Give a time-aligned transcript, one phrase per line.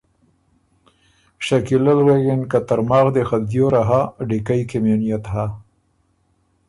[1.45, 5.45] شکیله ل غوېکِن که ترماخ دی خه دیوره هۀ، ډیکئ کی ميې نئت هۀ،